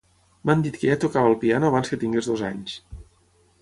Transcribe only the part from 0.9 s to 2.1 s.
ja tocava el piano abans que